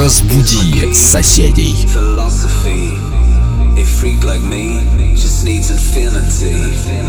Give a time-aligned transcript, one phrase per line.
[0.00, 1.86] Разбуди соседей.
[1.92, 2.94] philosophy.
[3.76, 4.80] A freak like me
[5.14, 6.99] just needs infinity.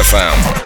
[0.00, 0.59] FM.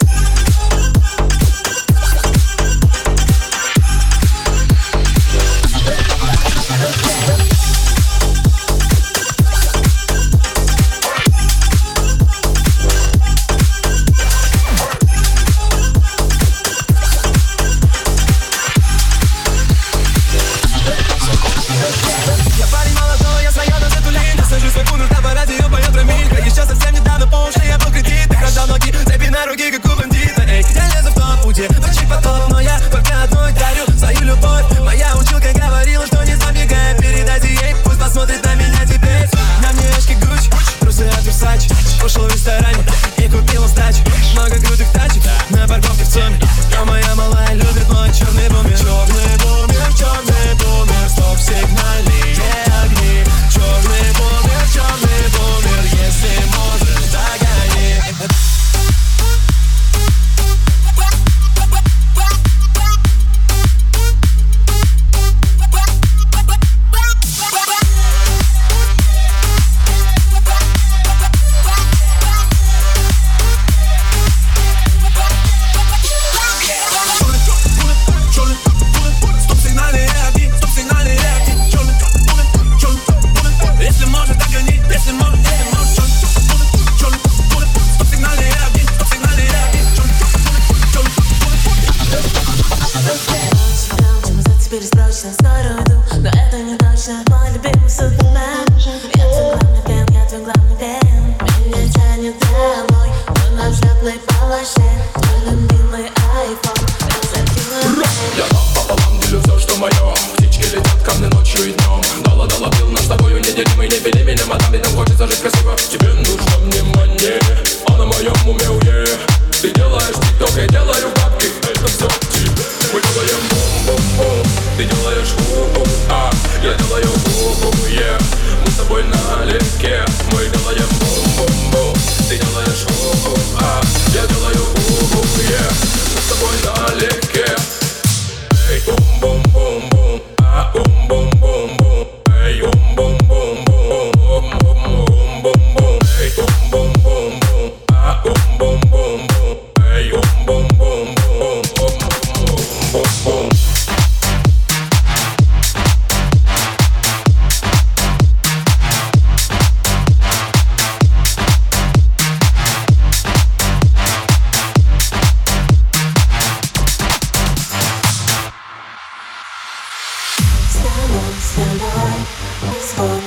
[171.55, 173.21] собой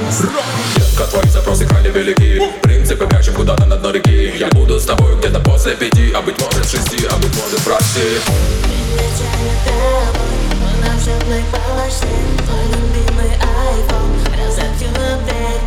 [0.00, 0.42] не стоит
[0.96, 5.16] Как твои запросы крайне велики Принципы мягче куда-то на дно реки Я буду с тобой
[5.18, 10.70] где-то после пяти А быть может шести, а быть может в Меня тянет тобой Мы
[10.86, 12.06] на взрывной полосе
[12.46, 15.62] Твой любимый айфон Разобью на дверь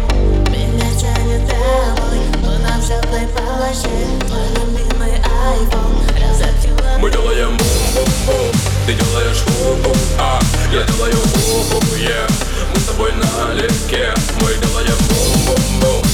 [0.51, 3.95] Меня тянет тобой Мы на взрывной полосе
[4.27, 5.85] Твой любимый айфон
[6.99, 8.51] мы делаем бум-бум-бум.
[8.85, 10.39] Ты делаешь бум бум, а
[10.71, 12.31] Я делаю бум бум, yeah.
[12.73, 16.04] Мы с тобой налегке Мы делаем бум-бум-бум.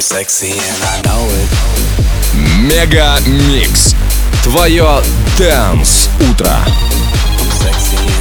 [0.00, 0.02] DFM.
[0.02, 1.50] sexy and I know it.
[2.62, 3.94] Мега Микс.
[4.42, 5.02] Твое
[5.36, 6.50] Дэнс Утро.
[7.38, 8.19] I'm sexy and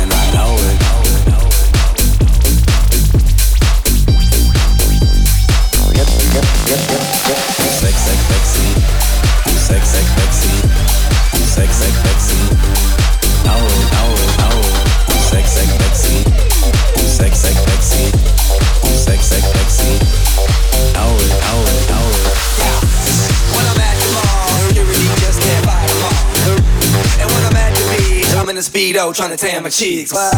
[28.89, 30.11] Speedo trying to tan my cheeks.
[30.11, 30.33] But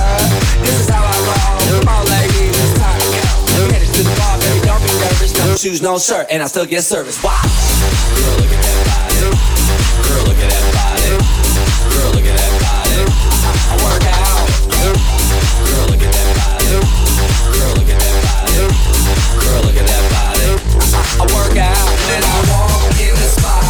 [0.60, 1.88] this is how I roll.
[1.88, 3.72] On, ladies, it's time to go.
[3.72, 5.31] Headed to the bar, baby, don't be nervous.
[5.39, 7.24] No shoes, no shirt, and I still get service.
[7.24, 7.31] Wow.
[7.31, 9.24] Girl, look at that body.
[10.03, 11.15] Girl, look at that body.
[11.96, 13.08] Girl, look at that body.
[13.72, 14.43] I work out.
[15.63, 16.75] Girl, look at that body.
[17.55, 18.67] Girl, look at that body.
[19.48, 20.60] Girl, look at that body.
[21.00, 21.88] I work out.
[22.03, 23.63] When I walk in the spot,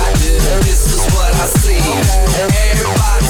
[0.65, 1.85] this is what I see.
[2.49, 3.29] Everybody